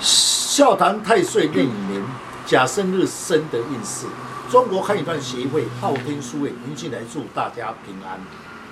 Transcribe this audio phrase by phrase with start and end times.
[0.00, 2.02] 笑谈太岁壬年
[2.44, 4.06] 甲申日生的运势。
[4.50, 8.20] 中国汉语段协会昊天书院，迎进来祝大家平安。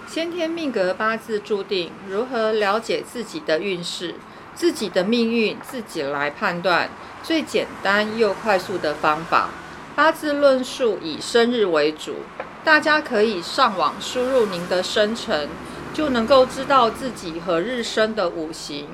[0.07, 4.15] 先天命格八字注定，如何了解自己的运势、
[4.55, 6.89] 自己的命运，自己来判断。
[7.23, 9.49] 最简单又快速的方法，
[9.97, 12.17] 八字论述以生日为主，
[12.63, 15.49] 大家可以上网输入您的生辰，
[15.93, 18.87] 就能够知道自己何日生的五行。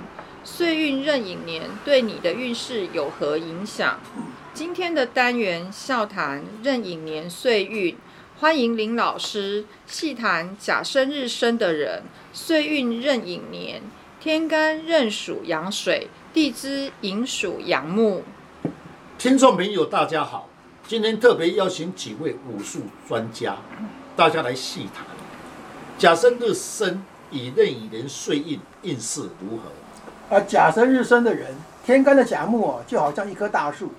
[0.43, 4.01] 岁运壬寅年对你的运势有何影响？
[4.55, 7.95] 今天的单元笑谈壬寅年岁运，
[8.39, 13.83] 欢迎林老师细谈甲生日生的人，岁运壬寅年，
[14.19, 18.25] 天干壬属阳水，地支寅属阳木。
[19.19, 20.49] 听众朋友，大家好，
[20.87, 23.59] 今天特别邀请几位武术专家，
[24.17, 25.05] 大家来细谈
[25.99, 29.71] 甲生日生以壬寅年岁运运势如何。
[30.33, 31.49] 而甲申日生的人，
[31.85, 33.91] 天干的甲木啊，就好像一棵大树。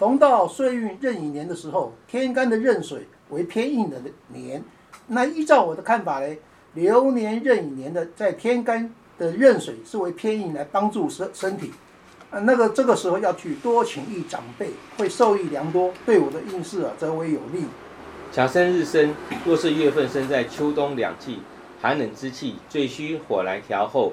[0.00, 3.96] 逢到岁运壬寅年的时候，天干的壬水为偏硬的
[4.28, 4.60] 年。
[5.06, 6.36] 那依照我的看法呢，
[6.74, 11.72] 流年壬寅年的在天干的壬水是为偏硬，来帮助身身体。
[12.32, 17.64] 啊，那个这个时候要去多请益长辈，会受益良多，对我的运势啊，则为有利。
[18.32, 21.38] 甲申日生，若是月份生在秋冬两季，
[21.80, 24.12] 寒冷之气，最需火来调候。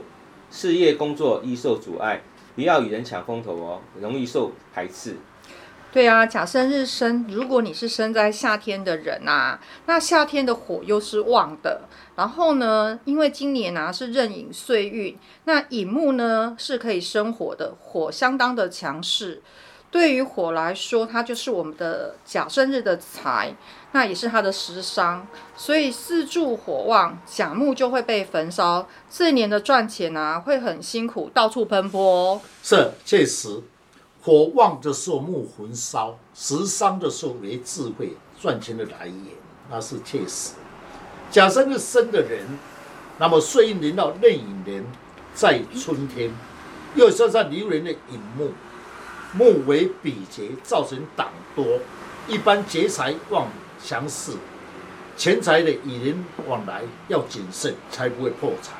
[0.53, 2.21] 事业工作易受阻碍，
[2.53, 5.17] 不要与人抢风头哦，容易受排斥。
[5.91, 11.81] 对啊，甲生日生，如果你是生在夏天的人啊，那夏天的火又是旺的。
[12.15, 19.41] 然后呢，因为今年啊是壬寅岁运，那乙木呢是可以生火的，火相当的强势。
[19.93, 23.55] 对于火来说，它就是我们的甲生日的财，
[23.91, 28.87] 那也是它的食伤，所以四柱火旺，甲木就会被焚烧。
[29.07, 32.41] 这一年的赚钱啊，会很辛苦，到处奔波。
[32.63, 33.61] 是，确实，
[34.23, 39.15] 火旺的时候木焚烧，食伤的时候为智慧赚钱的来源，
[39.69, 40.53] 那是确实。
[41.29, 42.41] 甲生日生的人，
[43.19, 44.83] 那么岁运临到壬寅年，
[45.35, 46.31] 在春天，
[46.95, 48.49] 又生在流年的寅木。
[49.35, 51.65] 木为比劫，造成党多，
[52.27, 53.47] 一般劫财旺
[53.83, 54.33] 强势，
[55.17, 58.73] 钱财的与人往来要谨慎，才不会破财。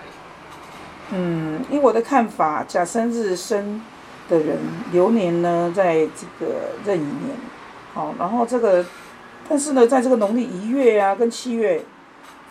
[1.12, 3.82] 嗯，以我的看法，甲申日生
[4.30, 4.60] 的人
[4.92, 7.36] 流年呢，在这个壬寅年，
[7.96, 8.86] 好，然后这个，
[9.50, 11.84] 但是呢，在这个农历一月啊，跟七月，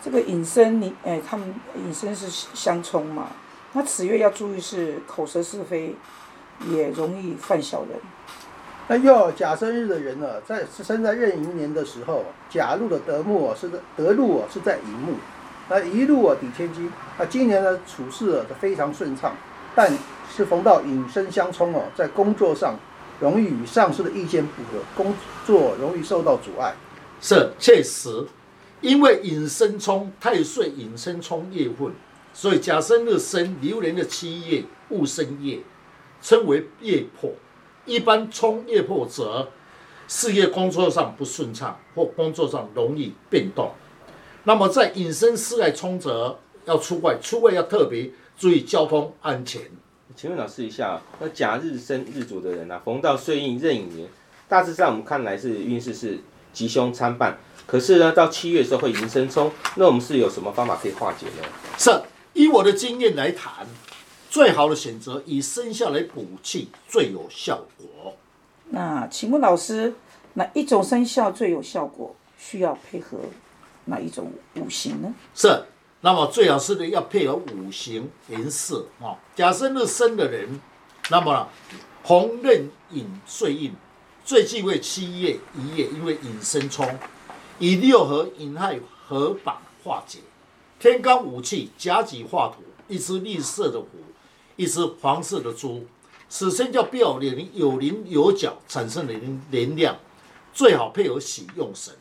[0.03, 3.27] 这个寅申你，哎，他们寅申是相冲嘛，
[3.71, 5.95] 那此月要注意是口舌是非。
[6.69, 7.89] 也容易犯小人。
[8.87, 15.13] 那要甲生日的人呢，在生在壬寅年的时候，甲路的德木啊是在德禄啊是在寅木，
[15.69, 16.91] 那一路啊抵千金。
[17.17, 19.33] 那今年呢处事啊非常顺畅，
[19.73, 19.89] 但
[20.29, 22.77] 是逢到寅申相冲哦，在工作上
[23.21, 25.15] 容易与上司的意见不合，工
[25.45, 26.75] 作容易受到阻碍。
[27.21, 28.25] 是确实，
[28.81, 31.93] 因为寅申冲太岁寅申冲月份，
[32.33, 35.59] 所以甲生日生流年的七月戊申月。
[36.23, 37.29] 称为业破，
[37.85, 39.49] 一般冲业破者，
[40.07, 43.71] 事业工作上不顺畅，或工作上容易变动。
[44.45, 49.61] 那么在隐身失害冲者要出外，出外要特别注意交通安全。
[50.15, 54.07] 请问老师一下，那甲日生日主的人啊，逢到岁运壬寅年，
[54.47, 56.19] 大致上我们看来是运势是
[56.53, 61.43] 吉凶参半，可是呢，到七月的时候会迎生冲，那我们是有什么方法可以化解呢？
[61.77, 61.91] 是，
[62.33, 63.67] 以我的经验来谈。
[64.33, 68.15] 最好的选择以生肖来补气最有效果。
[68.71, 69.93] 那请问老师，
[70.33, 72.15] 哪一种生肖最有效果？
[72.39, 73.19] 需要配合
[73.85, 75.13] 哪一种五行呢？
[75.35, 75.65] 是，
[76.01, 79.13] 那么最好是的要配合五行颜色啊。
[79.35, 80.59] 假设日生的人，
[81.11, 81.47] 那么
[82.01, 83.71] 红刃引岁印
[84.25, 86.97] 最忌讳七月一夜，因为引生冲，
[87.59, 90.17] 以六合引亥合板化解。
[90.79, 93.87] 天干五气甲己化土，一只绿色的虎。
[94.55, 95.85] 一只黄色的猪，
[96.29, 99.13] 此生叫表灵有棱有角，产生的
[99.51, 99.97] 能量，
[100.53, 101.93] 最好配合喜用神。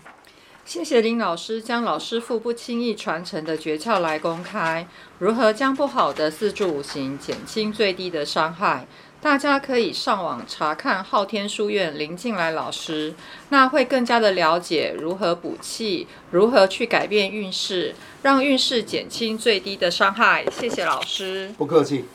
[0.65, 4.87] 谢谢林老师将老师傅不轻易传承的诀窍来公开，
[5.19, 8.87] 如何将不好的四柱五行减轻最低的伤害？
[9.21, 13.15] 大家可以上网查看昊天书院林静来老师，
[13.51, 20.45] 那会更加的了解如何补气，如何去改变运势，让运势减轻最低的伤害。
[20.51, 22.05] 谢谢老师，不客气。